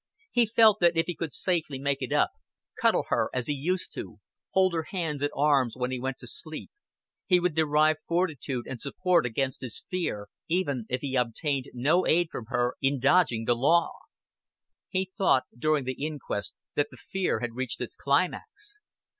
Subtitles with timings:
[0.31, 2.31] He felt that if he could safely make it up,
[2.79, 6.17] cuddle her as he used to do, hold her hands and arms when he went
[6.21, 6.71] to sleep,
[7.27, 12.29] he would derive fortitude and support against his fear, even if he obtained no aid
[12.31, 13.91] from her in dodging the law.
[14.89, 18.81] He thought during the inquest that the fear had reached its climax.